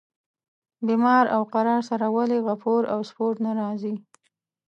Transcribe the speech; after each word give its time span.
بیمار 0.85 1.25
او 1.35 1.41
قرار 1.53 1.81
سره 1.89 2.07
ولي 2.15 2.39
غفور 2.47 2.81
او 2.93 2.99
سپور 3.09 3.33
نه 3.45 3.51
راځي. 3.59 3.95